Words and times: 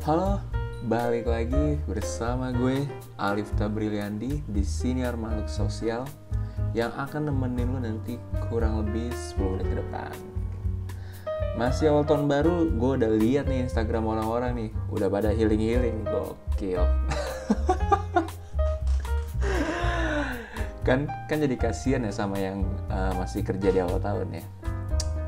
Halo, 0.00 0.40
balik 0.88 1.28
lagi 1.28 1.76
bersama 1.84 2.48
gue 2.56 2.88
Alif 3.20 3.52
Tabriliandi 3.60 4.40
di 4.48 4.64
Senior 4.64 5.12
Makhluk 5.12 5.52
Sosial 5.52 6.08
yang 6.72 6.88
akan 6.96 7.28
nemenin 7.28 7.68
lu 7.68 7.84
nanti 7.84 8.16
kurang 8.48 8.80
lebih 8.80 9.12
10 9.12 9.36
menit 9.52 9.68
ke 9.68 9.76
depan. 9.76 10.08
Masih 11.60 11.92
awal 11.92 12.08
tahun 12.08 12.32
baru, 12.32 12.72
gue 12.80 12.90
udah 12.96 13.12
lihat 13.12 13.44
nih 13.52 13.68
Instagram 13.68 14.08
orang-orang 14.08 14.52
nih, 14.56 14.70
udah 14.88 15.12
pada 15.12 15.36
healing-healing, 15.36 16.00
gokil. 16.08 16.80
kan 20.80 21.12
kan 21.28 21.44
jadi 21.44 21.60
kasihan 21.60 22.08
ya 22.08 22.12
sama 22.16 22.40
yang 22.40 22.64
uh, 22.88 23.12
masih 23.20 23.44
kerja 23.44 23.68
di 23.68 23.84
awal 23.84 24.00
tahun 24.00 24.32
ya 24.32 24.44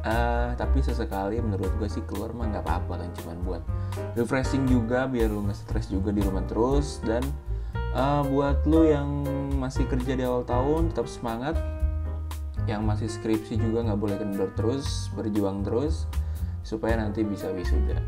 uh, 0.03 0.51
tapi 0.59 0.83
sesekali 0.83 1.39
menurut 1.39 1.71
gue 1.79 1.89
sih 1.89 2.03
keluar 2.07 2.35
mah 2.35 2.51
nggak 2.51 2.65
apa-apa 2.67 3.07
kan 3.07 3.11
cuman 3.23 3.37
buat 3.47 3.63
refreshing 4.19 4.67
juga 4.67 5.07
biar 5.07 5.31
lu 5.31 5.47
nggak 5.47 5.59
stres 5.59 5.87
juga 5.91 6.11
di 6.11 6.23
rumah 6.23 6.45
terus. 6.47 7.01
Dan 7.03 7.23
uh, 7.95 8.23
buat 8.27 8.63
lu 8.67 8.87
yang 8.87 9.09
masih 9.59 9.87
kerja 9.87 10.19
di 10.19 10.23
awal 10.27 10.43
tahun 10.47 10.91
tetap 10.95 11.07
semangat. 11.09 11.55
Yang 12.63 12.83
masih 12.87 13.09
skripsi 13.11 13.59
juga 13.59 13.83
nggak 13.91 13.99
boleh 13.99 14.17
kendor 14.23 14.51
terus 14.55 15.11
berjuang 15.19 15.67
terus 15.67 16.07
supaya 16.63 16.95
nanti 16.95 17.27
bisa 17.27 17.51
wisuda. 17.51 17.99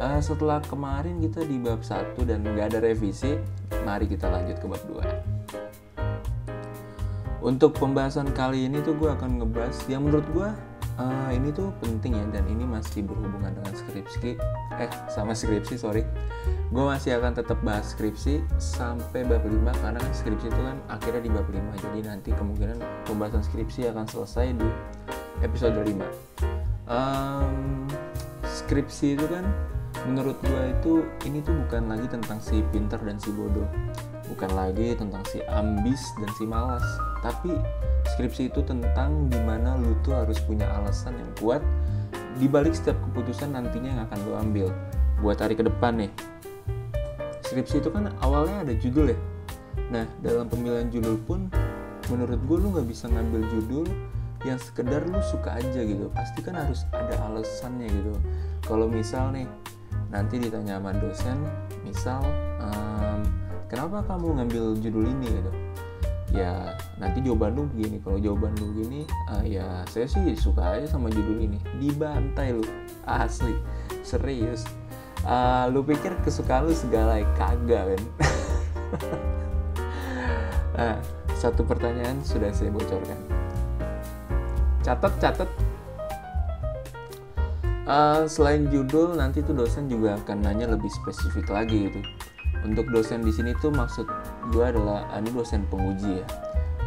Uh, 0.00 0.18
setelah 0.24 0.58
kemarin 0.64 1.20
kita 1.20 1.44
di 1.44 1.60
bab 1.60 1.84
1 1.84 2.16
dan 2.24 2.42
nggak 2.42 2.74
ada 2.74 2.78
revisi 2.82 3.38
mari 3.86 4.10
kita 4.10 4.26
lanjut 4.26 4.58
ke 4.58 4.66
bab 4.66 4.82
2 4.90 5.44
untuk 7.44 7.76
pembahasan 7.76 8.32
kali 8.32 8.64
ini 8.66 8.80
tuh 8.80 8.96
gue 8.96 9.12
akan 9.12 9.44
ngebahas 9.44 9.76
yang 9.84 10.08
menurut 10.08 10.24
gue 10.32 10.48
uh, 10.98 11.30
ini 11.30 11.50
tuh 11.50 11.70
penting 11.82 12.18
ya 12.18 12.24
dan 12.30 12.44
ini 12.50 12.64
masih 12.66 13.06
berhubungan 13.06 13.54
dengan 13.54 13.74
skripsi. 13.74 14.38
Eh 14.78 14.90
sama 15.10 15.34
skripsi 15.34 15.78
sorry. 15.78 16.02
Gue 16.74 16.84
masih 16.84 17.18
akan 17.22 17.38
tetap 17.38 17.62
bahas 17.62 17.94
skripsi 17.94 18.42
sampai 18.58 19.22
bab 19.22 19.46
5 19.46 19.54
karena 19.78 19.98
kan 20.00 20.12
skripsi 20.14 20.50
itu 20.50 20.60
kan 20.64 20.76
akhirnya 20.90 21.22
di 21.22 21.30
bab 21.30 21.46
5 21.46 21.60
jadi 21.86 22.00
nanti 22.02 22.30
kemungkinan 22.34 22.78
pembahasan 23.06 23.46
skripsi 23.46 23.94
akan 23.94 24.06
selesai 24.10 24.58
di 24.58 24.68
episode 25.46 25.78
5 25.78 26.34
um, 26.90 27.86
skripsi 28.42 29.14
itu 29.14 29.26
kan 29.30 29.44
menurut 30.10 30.36
gue 30.42 30.62
itu 30.74 30.92
ini 31.24 31.40
tuh 31.40 31.54
bukan 31.64 31.88
lagi 31.88 32.06
tentang 32.10 32.42
si 32.42 32.60
pinter 32.74 33.00
dan 33.00 33.16
si 33.16 33.32
bodoh 33.32 33.68
bukan 34.34 34.50
lagi 34.50 34.98
tentang 34.98 35.22
si 35.30 35.38
ambis 35.46 36.02
dan 36.18 36.30
si 36.34 36.42
malas 36.42 36.82
tapi 37.22 37.54
skripsi 38.12 38.50
itu 38.50 38.66
tentang 38.66 39.30
di 39.30 39.38
mana 39.46 39.78
lu 39.78 39.94
tuh 40.02 40.10
harus 40.10 40.42
punya 40.42 40.66
alasan 40.74 41.14
yang 41.14 41.30
kuat 41.38 41.62
di 42.34 42.50
balik 42.50 42.74
setiap 42.74 42.98
keputusan 42.98 43.54
nantinya 43.54 43.94
yang 43.94 44.02
akan 44.10 44.18
lu 44.26 44.32
ambil. 44.34 44.66
Buat 45.22 45.38
hari 45.38 45.54
ke 45.54 45.62
depan 45.62 46.02
nih 46.02 46.10
skripsi 47.46 47.78
itu 47.78 47.94
kan 47.94 48.10
awalnya 48.26 48.66
ada 48.66 48.74
judul 48.74 49.14
ya. 49.14 49.18
Nah 49.94 50.02
dalam 50.18 50.50
pemilihan 50.50 50.90
judul 50.90 51.14
pun 51.22 51.46
menurut 52.10 52.42
gue 52.42 52.56
lu 52.58 52.74
nggak 52.74 52.90
bisa 52.90 53.06
ngambil 53.06 53.46
judul 53.54 53.86
yang 54.42 54.58
sekedar 54.58 55.06
lu 55.06 55.22
suka 55.30 55.62
aja 55.62 55.78
gitu. 55.78 56.10
Pasti 56.10 56.42
kan 56.42 56.58
harus 56.58 56.82
ada 56.90 57.14
alasannya 57.30 57.86
gitu. 57.86 58.18
Kalau 58.66 58.90
misal 58.90 59.30
nih 59.30 59.46
nanti 60.10 60.42
ditanya 60.42 60.82
sama 60.82 60.90
dosen 60.98 61.38
misal 61.86 62.20
kenapa 63.74 64.06
kamu 64.06 64.38
ngambil 64.38 64.64
judul 64.78 65.04
ini? 65.10 65.26
Gitu. 65.34 65.50
Ya 66.30 66.78
nanti 67.02 67.18
jawaban 67.26 67.58
lu 67.58 67.66
begini. 67.74 67.98
Kalau 67.98 68.18
jawaban 68.22 68.54
lu 68.62 68.70
begini 68.70 69.02
uh, 69.34 69.42
ya 69.42 69.82
saya 69.90 70.06
sih 70.06 70.22
suka 70.38 70.78
aja 70.78 70.86
sama 70.86 71.10
judul 71.10 71.42
ini. 71.42 71.58
Dibantai 71.82 72.54
lu. 72.54 72.62
Asli. 73.02 73.58
Serius. 74.06 74.62
Uh, 75.26 75.66
lu 75.74 75.82
pikir 75.82 76.14
kesukaan 76.22 76.70
lu 76.70 76.74
segala 76.76 77.16
kagak 77.40 77.96
kan 77.96 78.02
nah 80.76 81.00
satu 81.40 81.64
pertanyaan 81.64 82.20
sudah 82.22 82.52
saya 82.52 82.68
bocorkan. 82.68 83.16
Catat 84.84 85.14
catat. 85.18 85.50
Uh, 87.88 88.28
selain 88.28 88.68
judul 88.68 89.16
nanti 89.16 89.40
tuh 89.40 89.56
dosen 89.56 89.88
juga 89.88 90.20
akan 90.20 90.44
nanya 90.44 90.72
lebih 90.72 90.92
spesifik 90.92 91.48
lagi 91.52 91.88
gitu 91.88 92.00
untuk 92.64 92.88
dosen 92.88 93.20
di 93.20 93.30
sini 93.30 93.52
tuh 93.60 93.70
maksud 93.70 94.08
gue 94.50 94.64
adalah 94.64 95.04
ah, 95.12 95.20
ini 95.20 95.30
dosen 95.30 95.68
penguji 95.68 96.24
ya. 96.24 96.26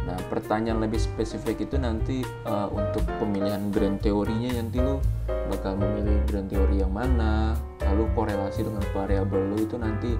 Nah 0.04 0.18
pertanyaan 0.26 0.82
lebih 0.82 0.98
spesifik 0.98 1.64
itu 1.68 1.78
nanti 1.78 2.26
uh, 2.48 2.66
untuk 2.72 3.06
pemilihan 3.22 3.70
grand 3.70 4.02
teorinya 4.02 4.58
nanti 4.58 4.82
lo 4.82 4.98
bakal 5.48 5.78
memilih 5.78 6.18
grand 6.28 6.48
teori 6.50 6.82
yang 6.82 6.92
mana 6.92 7.56
lalu 7.80 8.04
korelasi 8.12 8.66
dengan 8.66 8.84
variabel 8.92 9.54
lo 9.54 9.56
itu 9.56 9.76
nanti 9.80 10.12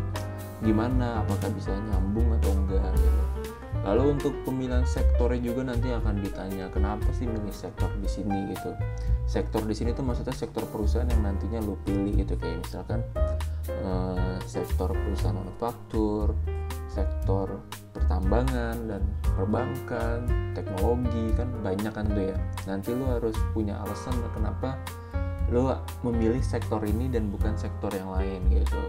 gimana 0.65 1.23
apakah 1.23 1.51
bisa 1.55 1.75
nyambung 1.75 2.33
atau 2.39 2.51
enggak 2.55 2.91
gitu. 2.99 3.23
Lalu 3.87 4.21
untuk 4.21 4.35
pemilihan 4.43 4.85
sektornya 4.85 5.41
juga 5.41 5.73
nanti 5.73 5.89
akan 5.89 6.21
ditanya 6.21 6.67
kenapa 6.69 7.09
sih 7.15 7.25
milih 7.25 7.55
sektor 7.55 7.89
di 8.03 8.09
sini 8.11 8.53
gitu. 8.53 8.75
Sektor 9.25 9.63
di 9.65 9.73
sini 9.73 9.95
tuh 9.95 10.05
maksudnya 10.05 10.35
sektor 10.35 10.67
perusahaan 10.69 11.09
yang 11.09 11.23
nantinya 11.25 11.63
lo 11.63 11.79
pilih 11.87 12.13
gitu. 12.21 12.35
Kayak 12.37 12.69
misalkan 12.69 13.01
uh, 13.85 14.37
sektor 14.45 14.91
perusahaan 14.93 15.37
manufaktur, 15.37 16.33
sektor 16.89 17.61
pertambangan 17.93 18.77
dan 18.89 19.03
perbankan, 19.37 20.25
teknologi 20.57 21.35
kan 21.37 21.49
banyak 21.61 21.93
kan 21.93 22.07
tuh 22.09 22.25
ya. 22.33 22.39
Nanti 22.67 22.95
lu 22.95 23.05
harus 23.07 23.37
punya 23.53 23.79
alasan 23.85 24.17
kenapa 24.33 24.79
lu 25.49 25.65
memilih 26.05 26.45
sektor 26.45 26.85
ini 26.85 27.09
dan 27.09 27.33
bukan 27.33 27.57
sektor 27.57 27.89
yang 27.97 28.13
lain 28.13 28.45
gitu. 28.53 28.81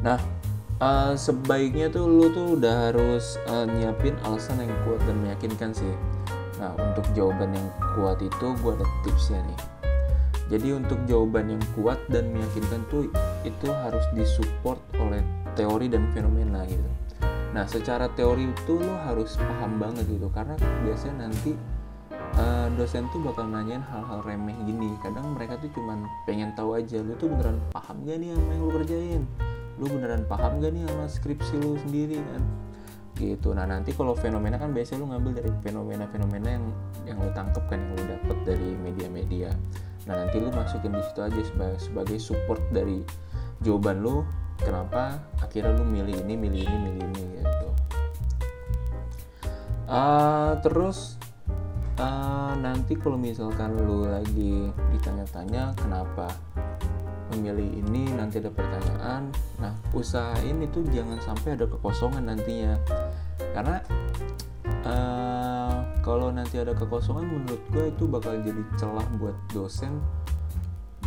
Nah, 0.00 0.16
uh, 0.80 1.12
sebaiknya 1.12 1.92
tuh 1.92 2.08
lu 2.08 2.32
tuh 2.32 2.56
udah 2.56 2.92
harus 2.92 3.36
uh, 3.48 3.68
nyiapin 3.68 4.16
alasan 4.24 4.64
yang 4.64 4.72
kuat 4.88 5.00
dan 5.04 5.16
meyakinkan 5.20 5.70
sih. 5.76 5.94
Nah, 6.56 6.72
untuk 6.80 7.04
jawaban 7.12 7.52
yang 7.52 7.68
kuat 7.92 8.16
itu 8.24 8.46
gue 8.64 8.72
ada 8.72 8.86
tipsnya 9.04 9.44
nih 9.44 9.75
jadi 10.46 10.78
untuk 10.78 10.98
jawaban 11.10 11.58
yang 11.58 11.62
kuat 11.74 11.98
dan 12.06 12.30
meyakinkan 12.30 12.86
tuh 12.86 13.10
itu 13.42 13.66
harus 13.66 14.04
disupport 14.14 14.78
oleh 15.02 15.18
teori 15.58 15.90
dan 15.90 16.06
fenomena 16.14 16.62
gitu. 16.70 16.86
Nah, 17.50 17.64
secara 17.64 18.06
teori 18.12 18.52
itu 18.52 18.78
lo 18.78 18.94
harus 19.08 19.34
paham 19.40 19.80
banget 19.80 20.06
gitu 20.06 20.28
karena 20.30 20.54
biasanya 20.84 21.26
nanti 21.26 21.56
uh, 22.36 22.68
dosen 22.76 23.08
tuh 23.10 23.24
bakal 23.24 23.48
nanyain 23.48 23.82
hal-hal 23.82 24.22
remeh 24.22 24.54
gini. 24.62 24.94
Kadang 25.02 25.34
mereka 25.34 25.58
tuh 25.58 25.72
cuman 25.74 26.04
pengen 26.28 26.52
tahu 26.54 26.78
aja 26.78 27.00
lu 27.00 27.16
tuh 27.18 27.32
beneran 27.32 27.58
paham 27.74 28.04
gak 28.04 28.20
nih 28.20 28.36
sama 28.36 28.50
yang 28.54 28.62
lu 28.62 28.72
kerjain. 28.76 29.22
Lu 29.80 29.84
beneran 29.88 30.22
paham 30.28 30.62
gak 30.62 30.70
nih 30.70 30.82
sama 30.84 31.06
skripsi 31.08 31.54
lu 31.58 31.74
sendiri 31.80 32.22
kan? 32.22 32.44
gitu 33.16 33.56
nah 33.56 33.64
nanti 33.64 33.96
kalau 33.96 34.12
fenomena 34.12 34.60
kan 34.60 34.76
biasanya 34.76 35.00
lu 35.00 35.06
ngambil 35.08 35.32
dari 35.40 35.50
fenomena-fenomena 35.64 36.48
yang 36.52 36.64
yang 37.08 37.16
lu 37.16 37.32
tangkep 37.32 37.64
kan 37.64 37.80
yang 37.80 37.92
lu 37.96 38.04
dapet 38.04 38.36
dari 38.44 38.68
media-media 38.76 39.48
nah 40.06 40.14
nanti 40.22 40.38
lu 40.38 40.54
masukin 40.54 40.94
di 40.94 41.02
situ 41.02 41.20
aja 41.20 41.40
sebagai, 41.42 41.78
sebagai 41.82 42.18
support 42.22 42.62
dari 42.70 43.02
jawaban 43.60 44.00
lu 44.06 44.22
kenapa 44.62 45.20
akhirnya 45.42 45.76
lu 45.76 45.84
milih 45.84 46.16
ini 46.24 46.34
milih 46.38 46.62
ini 46.64 46.78
milih 46.78 47.02
ini 47.10 47.22
gitu. 47.42 47.68
Uh, 49.86 50.58
terus 50.62 51.20
uh, 51.98 52.54
nanti 52.58 52.96
kalau 52.96 53.18
misalkan 53.20 53.76
lu 53.76 54.06
lagi 54.08 54.70
ditanya-tanya 54.94 55.76
kenapa 55.78 56.30
memilih 57.34 57.82
ini 57.82 58.06
nanti 58.14 58.38
ada 58.38 58.50
pertanyaan. 58.54 59.34
Nah 59.58 59.74
usahain 59.92 60.62
itu 60.62 60.86
jangan 60.94 61.18
sampai 61.22 61.58
ada 61.58 61.66
kekosongan 61.66 62.30
nantinya. 62.30 62.78
Karena 63.52 63.82
uh, 64.86 65.25
kalau 66.06 66.30
nanti 66.30 66.62
ada 66.62 66.70
kekosongan 66.70 67.26
menurut 67.26 67.58
gue 67.74 67.90
itu 67.90 68.06
bakal 68.06 68.38
jadi 68.38 68.62
celah 68.78 69.02
buat 69.18 69.34
dosen 69.50 69.98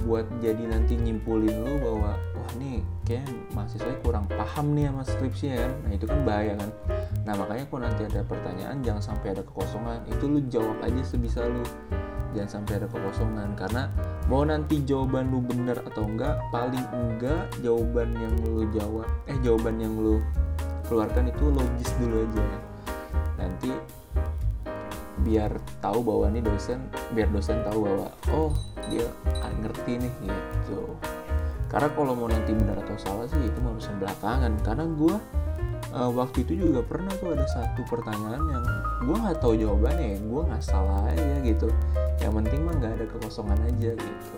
buat 0.04 0.28
jadi 0.40 0.64
nanti 0.68 0.96
nyimpulin 0.96 1.52
lu 1.64 1.76
bahwa 1.84 2.16
wah 2.16 2.52
nih 2.56 2.79
kayak 3.03 3.28
mahasiswa 3.52 3.96
kurang 4.03 4.28
paham 4.32 4.72
nih 4.72 4.88
sama 4.91 5.03
skripsi 5.03 5.46
ya 5.52 5.58
kan. 5.59 5.72
Nah 5.84 5.91
itu 5.91 6.06
kan 6.08 6.20
bahaya 6.23 6.53
kan. 6.56 6.70
Nah 7.28 7.34
makanya 7.35 7.66
kalau 7.68 7.82
nanti 7.84 8.02
ada 8.08 8.22
pertanyaan 8.23 8.79
jangan 8.79 9.03
sampai 9.03 9.35
ada 9.35 9.44
kekosongan. 9.44 10.00
Itu 10.08 10.32
lu 10.32 10.40
jawab 10.47 10.79
aja 10.84 11.02
sebisa 11.03 11.44
lu. 11.44 11.64
Jangan 12.32 12.64
sampai 12.64 12.73
ada 12.79 12.88
kekosongan. 12.88 13.59
Karena 13.59 13.91
mau 14.32 14.47
nanti 14.47 14.79
jawaban 14.88 15.28
lu 15.35 15.44
bener 15.44 15.84
atau 15.84 16.08
enggak 16.08 16.40
paling 16.47 16.85
enggak 16.96 17.52
jawaban 17.59 18.16
yang 18.16 18.35
lu 18.40 18.64
jawab 18.72 19.08
eh 19.28 19.35
jawaban 19.44 19.84
yang 19.84 19.91
lu 20.00 20.23
keluarkan 20.88 21.28
itu 21.28 21.44
logis 21.52 21.91
dulu 22.00 22.23
aja. 22.23 22.44
Nanti 23.35 23.98
biar 25.22 25.52
tahu 25.84 26.00
bahwa 26.02 26.32
ini 26.32 26.42
dosen 26.44 26.80
biar 27.12 27.30
dosen 27.30 27.62
tahu 27.68 27.86
bahwa 27.86 28.08
oh 28.32 28.54
dia 28.90 29.06
ngerti 29.60 30.00
nih 30.00 30.14
gitu. 30.26 30.96
Karena 31.70 31.90
kalau 31.94 32.18
mau 32.18 32.26
nanti 32.26 32.52
benar 32.56 32.82
atau 32.82 32.98
salah 32.98 33.30
sih 33.30 33.38
itu 33.38 33.60
mau 33.62 33.78
urusan 33.78 34.02
belakangan. 34.02 34.54
Karena 34.66 34.86
gue 34.90 35.16
uh, 35.94 36.12
waktu 36.16 36.48
itu 36.48 36.66
juga 36.66 36.82
pernah 36.82 37.14
tuh 37.22 37.38
ada 37.38 37.46
satu 37.46 37.86
pertanyaan 37.86 38.42
yang 38.50 38.64
gue 39.06 39.16
nggak 39.16 39.38
tahu 39.38 39.54
jawabannya 39.54 40.18
gue 40.18 40.42
nggak 40.50 40.64
salah 40.66 41.06
aja 41.14 41.36
gitu. 41.46 41.70
Yang 42.20 42.34
penting 42.44 42.60
mah 42.66 42.74
nggak 42.82 42.94
ada 42.98 43.06
kekosongan 43.14 43.60
aja 43.70 43.92
gitu. 43.94 44.36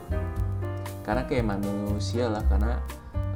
Karena 1.01 1.23
kayak 1.25 1.45
manusia 1.47 2.27
lah 2.27 2.43
karena 2.51 2.77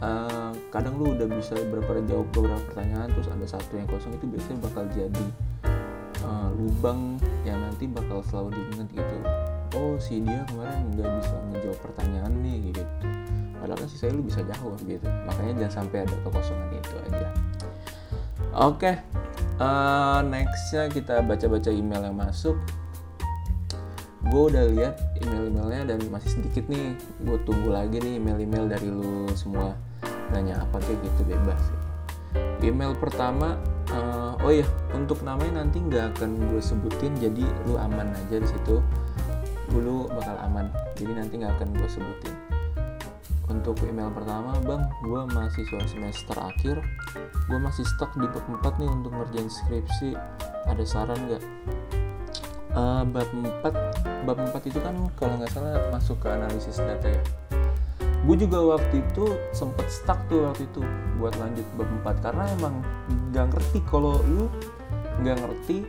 uh, 0.03 0.51
kadang 0.69 0.99
lu 0.99 1.15
udah 1.15 1.27
bisa 1.31 1.55
beberapa 1.71 2.03
jawab 2.03 2.27
beberapa 2.35 2.61
pertanyaan 2.71 3.07
terus 3.15 3.31
ada 3.31 3.47
satu 3.47 3.79
yang 3.79 3.87
kosong 3.87 4.11
itu 4.13 4.25
biasanya 4.27 4.59
bakal 4.59 4.83
jadi 4.91 5.25
uh, 6.27 6.49
lubang 6.59 7.15
yang 7.45 7.61
nanti 7.61 7.85
bakal 7.85 8.25
selalu 8.25 8.57
diingat 8.57 8.89
gitu 8.91 9.17
oh 9.75 9.99
si 9.99 10.23
dia 10.23 10.41
kemarin 10.47 10.87
nggak 10.95 11.11
bisa 11.19 11.35
ngejawab 11.51 11.79
pertanyaan 11.83 12.33
nih 12.39 12.57
gitu. 12.71 12.83
Padahal 13.59 13.77
kan 13.81 13.87
sih 13.91 13.99
saya 13.99 14.11
lu 14.15 14.23
bisa 14.23 14.41
jawab 14.47 14.79
gitu. 14.87 15.07
Makanya 15.27 15.53
jangan 15.65 15.73
sampai 15.83 15.97
ada 16.07 16.15
kekosongan 16.23 16.69
itu 16.71 16.95
aja. 17.11 17.27
Oke 18.55 18.79
okay. 18.79 18.95
uh, 19.59 20.23
nextnya 20.23 20.87
kita 20.87 21.19
baca-baca 21.25 21.69
email 21.69 22.01
yang 22.07 22.17
masuk. 22.17 22.55
Gue 24.25 24.49
udah 24.49 24.65
lihat 24.73 24.95
email-emailnya 25.21 25.93
dan 25.93 25.99
masih 26.09 26.33
sedikit 26.33 26.65
nih. 26.65 26.97
Gue 27.21 27.37
tunggu 27.45 27.69
lagi 27.69 28.01
nih 28.01 28.17
email-email 28.17 28.65
dari 28.71 28.87
lu 28.89 29.29
semua. 29.37 29.75
Nanya 30.33 30.65
apa 30.65 30.81
kayak 30.81 30.97
gitu 31.03 31.21
bebas. 31.29 31.61
Email 32.65 32.97
pertama 32.97 33.61
uh, 33.93 34.24
oh 34.45 34.53
iya 34.53 34.67
untuk 34.93 35.25
namanya 35.25 35.65
nanti 35.65 35.81
nggak 35.81 36.13
akan 36.15 36.37
gue 36.53 36.61
sebutin 36.61 37.17
jadi 37.17 37.41
lu 37.65 37.81
aman 37.81 38.13
aja 38.13 38.37
di 38.37 38.45
situ. 38.45 38.77
Dulu 39.73 40.13
bakal 40.13 40.37
aman 40.45 40.69
jadi 40.93 41.17
nanti 41.17 41.41
nggak 41.41 41.57
akan 41.57 41.69
gue 41.73 41.89
sebutin. 41.89 42.33
Untuk 43.49 43.81
email 43.89 44.13
pertama 44.13 44.53
bang 44.61 44.85
gue 45.01 45.21
mahasiswa 45.33 45.81
semester 45.89 46.37
akhir. 46.37 46.77
Gue 47.49 47.57
masih 47.57 47.85
stuck 47.97 48.13
di 48.21 48.29
bab 48.29 48.45
4 48.45 48.81
nih 48.85 48.89
untuk 48.89 49.11
ngerjain 49.17 49.49
skripsi. 49.49 50.13
Ada 50.69 50.83
saran 50.85 51.17
nggak? 51.25 51.43
Uh, 52.77 53.01
bab 53.09 53.29
4 53.33 54.29
bab 54.29 54.37
4 54.37 54.69
itu 54.69 54.77
kan 54.77 54.93
kalau 55.17 55.41
nggak 55.41 55.49
salah 55.49 55.73
masuk 55.89 56.21
ke 56.21 56.27
analisis 56.29 56.77
data 56.77 57.07
ya 57.09 57.21
gue 58.25 58.35
juga 58.41 58.57
waktu 58.73 59.05
itu 59.05 59.37
sempet 59.53 59.85
stuck 59.85 60.17
tuh 60.25 60.49
waktu 60.49 60.65
itu 60.65 60.81
buat 61.21 61.37
lanjut 61.37 61.65
bab 61.77 61.89
4 62.17 62.25
karena 62.25 62.43
emang 62.57 62.75
nggak 63.29 63.53
ngerti 63.53 63.79
kalau 63.85 64.17
lu 64.25 64.49
nggak 65.21 65.37
ngerti 65.45 65.85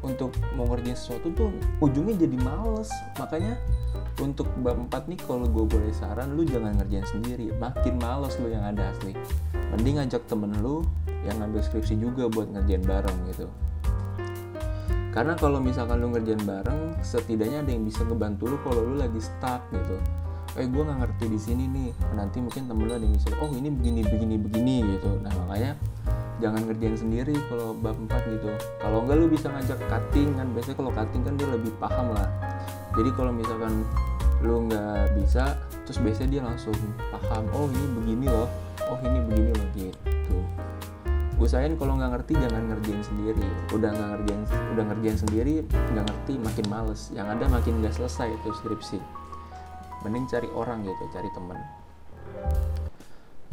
untuk 0.00 0.32
mau 0.56 0.64
ngerjain 0.64 0.96
sesuatu 0.96 1.28
tuh 1.36 1.52
ujungnya 1.84 2.16
jadi 2.24 2.36
males. 2.40 2.88
Makanya 3.20 3.60
untuk 4.22 4.48
bab 4.64 4.80
4 4.80 5.12
nih 5.12 5.20
kalau 5.20 5.44
gue 5.44 5.64
boleh 5.68 5.92
saran 5.92 6.32
lu 6.32 6.48
jangan 6.48 6.72
ngerjain 6.80 7.04
sendiri. 7.04 7.52
Makin 7.60 8.00
males 8.00 8.40
lu 8.40 8.48
yang 8.48 8.64
ada 8.64 8.88
asli. 8.88 9.12
Mending 9.76 10.00
ngajak 10.00 10.24
temen 10.24 10.56
lu 10.64 10.80
yang 11.26 11.36
ngambil 11.42 11.60
skripsi 11.60 12.00
juga 12.00 12.30
buat 12.32 12.48
ngerjain 12.48 12.80
bareng 12.80 13.18
gitu. 13.28 13.46
Karena 15.12 15.34
kalau 15.34 15.58
misalkan 15.58 16.00
lu 16.00 16.14
ngerjain 16.14 16.40
bareng 16.46 16.96
setidaknya 17.04 17.66
ada 17.66 17.70
yang 17.74 17.84
bisa 17.84 18.06
ngebantu 18.06 18.54
lu 18.54 18.56
kalau 18.64 18.80
lu 18.86 18.94
lagi 18.96 19.18
stuck 19.18 19.66
gitu 19.74 19.98
eh 20.56 20.64
gue 20.64 20.82
nggak 20.82 20.98
ngerti 21.04 21.24
di 21.28 21.38
sini 21.38 21.64
nih. 21.68 21.90
Nanti 22.16 22.40
mungkin 22.40 22.70
temen 22.70 22.88
lu 22.88 22.92
ada 22.94 23.04
yang 23.04 23.12
bisa 23.12 23.28
oh 23.36 23.50
ini 23.52 23.68
begini 23.68 24.00
begini 24.06 24.34
begini 24.40 24.76
gitu. 24.96 25.20
Nah 25.20 25.32
makanya 25.44 25.76
jangan 26.40 26.64
ngerjain 26.64 26.96
sendiri 26.96 27.34
kalau 27.52 27.76
bab 27.76 27.98
4 27.98 28.34
gitu. 28.38 28.48
Kalau 28.80 28.98
enggak 29.04 29.16
lu 29.20 29.26
bisa 29.28 29.46
ngajak 29.52 29.78
cutting 29.90 30.30
kan. 30.38 30.46
Biasanya 30.56 30.76
kalau 30.80 30.92
cutting 30.94 31.22
kan 31.26 31.34
dia 31.36 31.48
lebih 31.52 31.72
paham 31.76 32.06
lah. 32.16 32.28
Jadi 32.96 33.10
kalau 33.12 33.32
misalkan 33.34 33.84
lu 34.40 34.70
nggak 34.70 35.18
bisa 35.18 35.58
terus 35.82 35.98
biasanya 35.98 36.30
dia 36.30 36.42
langsung 36.46 36.76
paham 37.12 37.44
oh 37.52 37.68
ini 37.68 37.86
begini 38.00 38.26
loh. 38.32 38.48
Oh 38.88 38.98
ini 39.04 39.18
begini 39.20 39.50
loh 39.52 39.68
gitu. 39.76 40.38
Usahain 41.38 41.78
kalau 41.78 41.94
nggak 41.94 42.18
ngerti 42.18 42.34
jangan 42.34 42.62
ngerjain 42.72 43.02
sendiri. 43.04 43.46
Udah 43.70 43.90
nggak 43.94 44.08
ngerjain 44.16 44.42
udah 44.74 44.84
ngerjain 44.90 45.18
sendiri 45.20 45.54
nggak 45.92 46.04
ngerti 46.08 46.32
makin 46.40 46.66
males. 46.66 47.12
Yang 47.12 47.26
ada 47.36 47.44
makin 47.46 47.72
nggak 47.84 47.94
selesai 47.94 48.32
itu 48.32 48.50
skripsi 48.58 48.98
mending 50.06 50.26
cari 50.30 50.48
orang 50.54 50.86
gitu 50.86 51.04
cari 51.10 51.28
temen. 51.34 51.58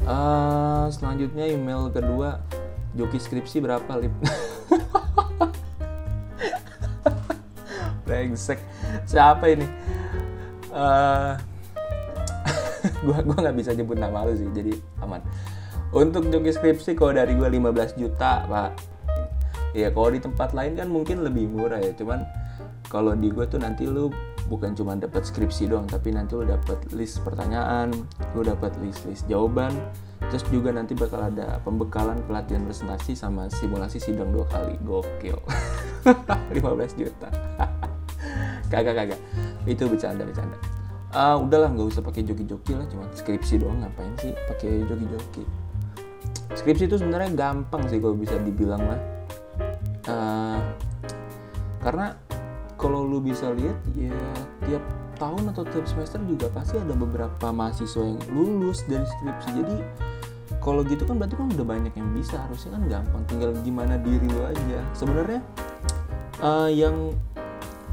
Uh, 0.06 0.86
selanjutnya 0.94 1.50
email 1.50 1.90
kedua 1.90 2.44
joki 2.94 3.18
skripsi 3.18 3.64
berapa 3.64 3.90
lip? 3.98 4.14
Brengsek. 8.06 8.62
Siapa 9.10 9.50
ini? 9.50 9.66
Uh, 10.70 11.34
gua 13.06 13.18
gua 13.26 13.38
nggak 13.50 13.58
bisa 13.58 13.74
nyebut 13.74 13.98
nama 13.98 14.30
lu 14.30 14.38
sih 14.38 14.46
jadi 14.54 14.78
aman. 15.02 15.26
Untuk 15.96 16.28
joki 16.30 16.52
skripsi 16.54 16.94
kalau 16.94 17.16
dari 17.16 17.34
gue 17.34 17.48
15 17.48 17.96
juta 17.98 18.46
pak. 18.46 18.72
Ya 19.72 19.92
kalau 19.92 20.12
di 20.12 20.20
tempat 20.20 20.52
lain 20.56 20.76
kan 20.76 20.88
mungkin 20.88 21.24
lebih 21.24 21.52
murah 21.52 21.80
ya 21.80 21.92
cuman 21.96 22.24
kalau 22.88 23.12
di 23.16 23.32
gue 23.32 23.44
tuh 23.48 23.60
nanti 23.60 23.88
lu 23.88 24.12
bukan 24.46 24.78
cuma 24.78 24.94
dapat 24.94 25.26
skripsi 25.26 25.70
doang 25.70 25.90
tapi 25.90 26.14
nanti 26.14 26.38
lu 26.38 26.46
dapat 26.46 26.78
list 26.94 27.26
pertanyaan 27.26 27.90
lu 28.38 28.42
dapat 28.46 28.78
list 28.82 29.06
list 29.10 29.26
jawaban 29.26 29.74
terus 30.30 30.46
juga 30.50 30.74
nanti 30.74 30.98
bakal 30.98 31.22
ada 31.22 31.62
pembekalan 31.62 32.18
pelatihan 32.26 32.66
presentasi 32.66 33.14
sama 33.14 33.46
simulasi 33.52 34.02
sidang 34.02 34.34
dua 34.34 34.46
kali. 34.50 34.76
Gokil. 34.82 35.38
15 36.56 37.00
juta. 37.00 37.30
Kagak 38.72 38.96
kagak. 38.98 39.22
Itu 39.70 39.86
bercanda 39.86 40.26
bercanda. 40.26 40.58
Uh, 41.16 41.40
udahlah 41.40 41.72
nggak 41.72 41.88
usah 41.96 42.04
pakai 42.04 42.28
joki-joki 42.28 42.76
lah 42.76 42.84
cuma 42.90 43.06
skripsi 43.14 43.62
doang. 43.62 43.80
Ngapain 43.80 44.12
sih 44.20 44.34
pakai 44.50 44.84
joki-joki? 44.84 45.44
Skripsi 46.58 46.90
itu 46.90 46.98
sebenarnya 46.98 47.32
gampang 47.38 47.86
sih 47.88 48.02
kalau 48.02 48.18
bisa 48.18 48.36
dibilang 48.42 48.82
lah. 48.84 49.00
Uh, 50.06 50.60
karena 51.80 52.18
kalau 52.86 53.02
lu 53.02 53.18
bisa 53.18 53.50
lihat 53.50 53.82
ya 53.98 54.14
tiap 54.70 54.86
tahun 55.18 55.50
atau 55.50 55.66
tiap 55.66 55.90
semester 55.90 56.22
juga 56.30 56.54
pasti 56.54 56.78
ada 56.78 56.94
beberapa 56.94 57.50
mahasiswa 57.50 58.06
yang 58.06 58.22
lulus 58.30 58.86
dari 58.86 59.02
skripsi. 59.02 59.50
Jadi 59.58 59.76
kalau 60.62 60.86
gitu 60.86 61.02
kan 61.10 61.18
berarti 61.18 61.34
kan 61.34 61.50
udah 61.50 61.66
banyak 61.66 61.94
yang 61.98 62.14
bisa. 62.14 62.38
Harusnya 62.46 62.78
kan 62.78 62.84
gampang. 62.86 63.24
Tinggal 63.26 63.58
gimana 63.66 63.98
diri 63.98 64.30
lu 64.30 64.46
aja. 64.46 64.86
Sebenarnya 64.94 65.42
uh, 66.46 66.70
yang 66.70 67.10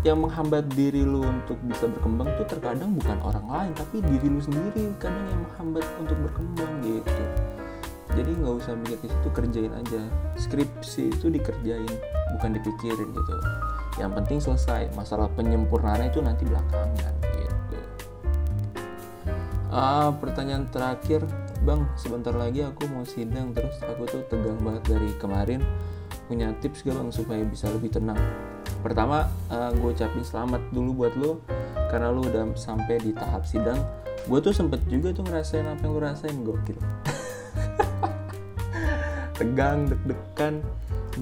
yang 0.05 0.21
menghambat 0.21 0.69
diri 0.77 1.09
lu 1.09 1.25
untuk 1.25 1.57
bisa 1.65 1.89
berkembang 1.89 2.29
tuh 2.37 2.45
terkadang 2.53 2.93
bukan 2.93 3.17
orang 3.25 3.47
lain 3.49 3.73
tapi 3.73 4.05
diri 4.05 4.29
lu 4.29 4.45
sendiri. 4.45 4.93
Kadang 5.01 5.25
yang 5.25 5.41
menghambat 5.49 5.89
untuk 6.05 6.21
berkembang 6.21 6.73
gitu. 6.85 7.25
Jadi 8.13 8.29
nggak 8.45 8.55
usah 8.61 8.77
mikir 8.77 9.01
di 9.01 9.09
situ 9.09 9.29
kerjain 9.33 9.73
aja. 9.73 10.05
Skripsi 10.37 11.17
itu 11.17 11.33
dikerjain 11.33 11.89
bukan 12.37 12.61
dipikirin 12.61 13.09
gitu 13.09 13.35
yang 14.01 14.13
penting 14.17 14.41
selesai 14.41 14.89
masalah 14.97 15.29
penyempurnaan 15.37 16.09
itu 16.09 16.25
nanti 16.25 16.49
belakangan 16.49 17.13
gitu. 17.37 17.79
Uh, 19.73 20.13
pertanyaan 20.21 20.69
terakhir 20.73 21.25
bang 21.65 21.85
sebentar 21.97 22.33
lagi 22.33 22.65
aku 22.65 22.89
mau 22.93 23.05
sidang 23.05 23.53
terus 23.57 23.77
aku 23.85 24.05
tuh 24.09 24.23
tegang 24.29 24.61
banget 24.61 24.83
dari 24.97 25.11
kemarin 25.17 25.61
punya 26.29 26.53
tips 26.65 26.85
gak 26.85 26.97
bang 26.97 27.11
supaya 27.13 27.43
bisa 27.45 27.69
lebih 27.69 27.93
tenang? 27.93 28.19
Pertama 28.81 29.29
uh, 29.53 29.71
gue 29.77 29.93
ucapin 29.93 30.25
selamat 30.25 30.61
dulu 30.73 31.05
buat 31.05 31.15
lo 31.15 31.45
karena 31.93 32.09
lo 32.09 32.25
udah 32.25 32.57
sampai 32.57 32.97
di 32.99 33.13
tahap 33.13 33.45
sidang. 33.45 33.79
Gue 34.25 34.41
tuh 34.41 34.55
sempet 34.55 34.81
juga 34.89 35.13
tuh 35.13 35.29
ngerasain 35.29 35.67
apa 35.67 35.83
yang 35.85 35.93
lo 35.93 36.01
rasain 36.01 36.37
gokil. 36.41 36.79
Tegang 39.39 39.91
deg-degan 39.91 40.65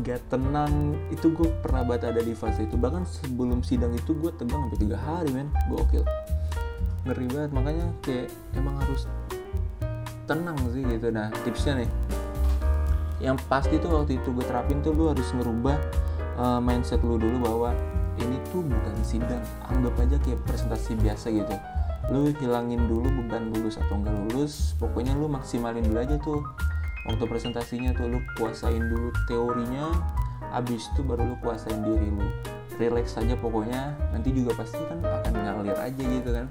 nggak 0.00 0.32
tenang. 0.32 0.96
Itu 1.12 1.30
gue 1.36 1.48
pernah 1.60 1.84
banget 1.84 2.10
ada 2.10 2.20
di 2.24 2.32
fase 2.32 2.64
itu. 2.64 2.74
Bahkan 2.74 3.04
sebelum 3.04 3.60
sidang 3.60 3.92
itu 3.92 4.16
gue 4.16 4.32
tegang 4.34 4.66
sampai 4.66 4.80
tiga 4.80 4.96
hari 4.98 5.30
men. 5.30 5.52
Gokil. 5.68 6.02
Ngeri 7.06 7.26
banget. 7.30 7.50
Makanya 7.52 7.86
kayak 8.02 8.28
emang 8.56 8.76
harus 8.80 9.04
tenang 10.24 10.56
sih 10.72 10.82
gitu. 10.82 11.12
Nah 11.12 11.28
tipsnya 11.44 11.84
nih. 11.84 11.90
Yang 13.20 13.44
pasti 13.52 13.76
tuh 13.76 13.92
waktu 13.92 14.16
itu 14.16 14.32
gue 14.32 14.44
terapin 14.48 14.80
tuh 14.80 14.96
lu 14.96 15.12
harus 15.12 15.28
ngerubah 15.36 15.76
uh, 16.40 16.56
mindset 16.56 17.04
lu 17.04 17.20
dulu 17.20 17.36
bahwa 17.44 17.70
ini 18.16 18.40
tuh 18.48 18.64
bukan 18.64 18.96
sidang. 19.04 19.44
Anggap 19.68 19.94
aja 20.00 20.16
kayak 20.24 20.40
presentasi 20.48 20.96
biasa 20.96 21.28
gitu. 21.28 21.54
Lu 22.08 22.32
hilangin 22.40 22.88
dulu 22.88 23.06
beban 23.06 23.52
lulus 23.52 23.76
atau 23.76 24.00
enggak 24.00 24.16
lulus. 24.26 24.72
Pokoknya 24.80 25.12
lu 25.14 25.28
maksimalin 25.28 25.84
dulu 25.84 25.98
aja 26.00 26.16
tuh 26.18 26.40
waktu 27.08 27.24
presentasinya 27.24 27.96
tuh 27.96 28.10
lu 28.10 28.18
kuasain 28.36 28.80
dulu 28.80 29.08
teorinya 29.24 29.88
abis 30.50 30.90
itu 30.92 31.00
baru 31.06 31.32
lu 31.32 31.36
kuasain 31.40 31.80
diri 31.80 32.08
lu. 32.10 32.26
Relax 32.80 33.16
saja 33.16 33.36
pokoknya 33.36 33.92
nanti 34.10 34.32
juga 34.32 34.56
pasti 34.56 34.80
kan 34.88 34.98
akan 35.04 35.32
ngalir 35.36 35.76
aja 35.76 36.02
gitu 36.02 36.30
kan. 36.32 36.46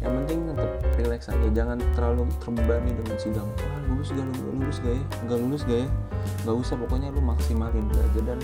Yang 0.00 0.12
penting 0.22 0.38
tetap 0.50 0.70
relax 0.96 1.20
aja 1.30 1.48
jangan 1.54 1.78
terlalu 1.94 2.26
terbebani 2.42 2.90
dengan 2.94 3.16
sidang. 3.16 3.48
Wah 3.48 3.80
lulus 3.86 4.10
gak 4.10 4.26
lulus 4.42 4.76
gak 4.82 4.94
ya? 4.96 5.02
Nggak 5.26 5.38
lulus 5.38 5.62
gak 5.66 5.80
ya? 5.86 5.88
Nggak 6.42 6.56
usah 6.66 6.74
pokoknya 6.78 7.08
lu 7.14 7.20
maksimalin 7.22 7.86
aja 7.94 8.20
dan 8.26 8.40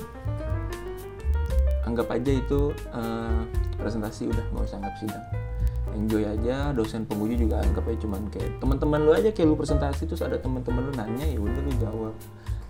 anggap 1.87 2.11
aja 2.11 2.33
itu 2.35 2.75
uh, 2.91 3.41
presentasi 3.79 4.27
udah 4.27 4.45
nggak 4.53 4.65
usah 4.67 4.77
anggap 4.83 4.95
sidang 4.99 5.25
enjoy 5.97 6.29
aja 6.29 6.77
dosen 6.77 7.09
penguji 7.09 7.41
juga 7.41 7.65
anggap 7.65 7.89
aja 7.89 7.99
cuman 8.05 8.29
kayak 8.29 8.61
teman-teman 8.61 9.01
lu 9.03 9.13
aja 9.17 9.33
kayak 9.33 9.49
lu 9.49 9.57
presentasi 9.57 10.05
terus 10.05 10.21
ada 10.21 10.37
teman-teman 10.37 10.85
lu 10.85 10.93
nanya 10.93 11.25
ya 11.25 11.41
udah 11.41 11.61
lu 11.65 11.73
jawab 11.81 12.15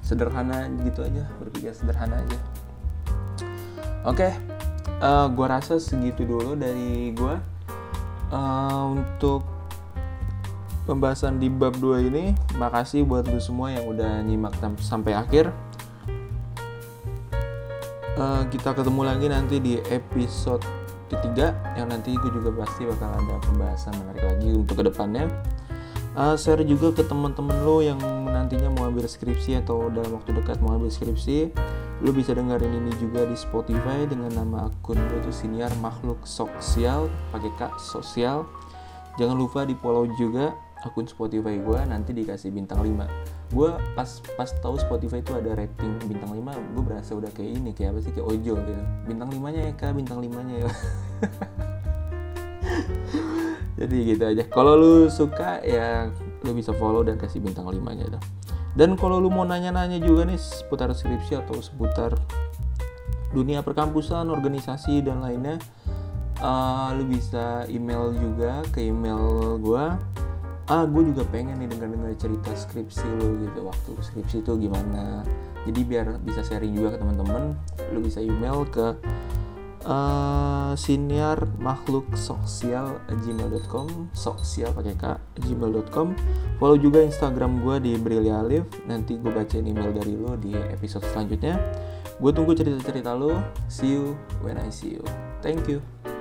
sederhana 0.00 0.71
gitu 0.87 1.02
aja 1.02 1.26
berpikir 1.42 1.75
sederhana 1.75 2.23
aja 2.23 2.38
oke 4.06 4.16
okay, 4.16 4.33
uh, 5.02 5.26
eh, 5.26 5.26
gua 5.35 5.47
rasa 5.59 5.83
segitu 5.83 6.23
dulu 6.23 6.54
dari 6.54 7.11
gua 7.12 7.42
uh, 8.30 8.95
untuk 8.95 9.56
pembahasan 10.87 11.42
di 11.42 11.50
bab 11.50 11.75
2 11.76 12.09
ini. 12.09 12.33
Makasih 12.56 13.02
buat 13.02 13.26
lu 13.26 13.42
semua 13.42 13.75
yang 13.75 13.90
udah 13.90 14.23
nyimak 14.23 14.54
sampai 14.78 15.18
akhir. 15.18 15.50
Uh, 18.16 18.49
kita 18.49 18.73
ketemu 18.73 19.02
lagi 19.04 19.26
nanti 19.28 19.61
di 19.61 19.76
episode 19.92 20.64
ketiga 21.07 21.55
yang 21.79 21.91
nanti 21.91 22.15
gue 22.15 22.31
juga 22.31 22.65
pasti 22.65 22.87
bakal 22.87 23.11
ada 23.15 23.35
pembahasan 23.47 23.95
menarik 24.03 24.25
lagi 24.27 24.49
untuk 24.55 24.81
ke 24.81 24.85
depannya. 24.87 25.27
Uh, 26.17 26.33
share 26.33 26.65
juga 26.65 26.97
ke 26.97 27.05
teman-teman 27.05 27.61
lo 27.61 27.85
yang 27.85 28.01
nantinya 28.25 28.73
mau 28.73 28.89
ambil 28.89 29.05
skripsi 29.05 29.61
atau 29.61 29.93
dalam 29.93 30.17
waktu 30.17 30.33
dekat 30.33 30.59
mau 30.65 30.73
ambil 30.75 30.89
skripsi. 30.89 31.53
Lo 32.01 32.13
bisa 32.13 32.33
dengerin 32.33 32.73
ini 32.73 32.93
juga 32.97 33.25
di 33.29 33.37
Spotify 33.37 34.05
dengan 34.09 34.33
nama 34.33 34.69
akun 34.69 34.97
gue 34.97 35.21
tuh 35.25 35.33
siniar 35.33 35.73
makhluk 35.81 36.21
sosial 36.25 37.13
pakai 37.33 37.53
kak 37.61 37.77
sosial. 37.77 38.49
Jangan 39.21 39.37
lupa 39.37 39.65
di 39.65 39.77
follow 39.77 40.09
juga 40.17 40.57
akun 40.85 41.09
Spotify 41.09 41.56
gue 41.56 41.80
nanti 41.88 42.12
dikasih 42.12 42.52
bintang 42.52 42.85
5 42.85 43.54
gue 43.54 43.71
pas 43.97 44.11
pas 44.37 44.50
tahu 44.61 44.76
Spotify 44.76 45.25
itu 45.25 45.33
ada 45.33 45.56
rating 45.56 45.97
bintang 46.04 46.35
5 46.35 46.42
gue 46.76 46.83
berasa 46.85 47.16
udah 47.16 47.30
kayak 47.33 47.62
ini 47.62 47.71
kayak 47.73 47.97
apa 47.97 48.00
sih 48.04 48.12
kayak 48.12 48.26
ojol 48.26 48.59
gitu. 48.61 48.83
Bintang 49.09 49.30
5 49.33 49.54
nya 49.54 49.61
ya 49.71 49.73
kak? 49.73 49.92
Bintang 49.97 50.18
5 50.21 50.47
nya 50.47 50.54
ya. 50.66 50.71
Jadi 53.80 53.97
gitu 54.09 54.25
aja. 54.25 54.42
Kalau 54.49 54.73
lu 54.76 54.95
suka 55.12 55.61
ya 55.64 56.11
lu 56.45 56.52
bisa 56.52 56.73
follow 56.76 57.00
dan 57.06 57.16
kasih 57.16 57.40
bintang 57.40 57.68
5 57.68 57.76
nya 57.97 58.06
dah 58.12 58.23
dan 58.76 58.92
kalau 58.95 59.16
lu 59.16 59.33
mau 59.33 59.49
nanya-nanya 59.49 59.97
juga 59.99 60.28
nih 60.28 60.37
seputar 60.37 60.92
skripsi 60.92 61.40
atau 61.40 61.56
seputar 61.64 62.12
dunia 63.33 63.64
perkampusan 63.64 64.28
organisasi 64.28 65.00
dan 65.00 65.25
lainnya 65.25 65.56
uh, 66.45 66.92
lu 66.92 67.09
bisa 67.09 67.64
email 67.73 68.12
juga 68.12 68.61
ke 68.71 68.85
email 68.85 69.56
gua 69.64 69.97
ah 70.67 70.83
gue 70.83 71.15
juga 71.15 71.23
pengen 71.31 71.63
nih 71.63 71.71
dengar 71.71 71.89
dengar 71.95 72.11
cerita 72.19 72.51
skripsi 72.51 73.07
lu 73.23 73.39
gitu 73.47 73.61
waktu 73.63 73.91
skripsi 74.03 74.43
itu 74.43 74.53
gimana. 74.59 75.23
Jadi 75.67 75.81
biar 75.87 76.19
bisa 76.23 76.43
sharing 76.43 76.75
juga 76.75 76.95
ke 76.95 76.99
teman-teman 77.03 77.55
lu 77.95 78.03
bisa 78.03 78.19
email 78.19 78.67
ke 78.67 78.99
uh, 79.87 80.75
siniar 80.75 81.39
makhluk 81.63 82.07
sosial 82.19 82.99
gmail.com 83.07 84.11
sosial 84.11 84.75
pakai 84.75 84.95
k 84.99 85.05
gmail.com 85.39 86.15
follow 86.59 86.79
juga 86.79 87.03
instagram 87.03 87.63
gue 87.63 87.77
di 87.87 87.93
Brilia 87.95 88.43
Alif. 88.43 88.67
Nanti 88.91 89.23
gue 89.23 89.31
bacain 89.31 89.63
email 89.63 89.95
dari 89.95 90.19
lo 90.19 90.35
di 90.35 90.51
episode 90.51 91.07
selanjutnya. 91.15 91.63
Gue 92.19 92.35
tunggu 92.35 92.59
cerita-cerita 92.59 93.15
lo 93.15 93.39
see 93.71 93.95
you 93.95 94.19
when 94.43 94.59
I 94.59 94.67
see 94.75 94.99
you. 94.99 95.05
Thank 95.47 95.71
you 95.71 96.16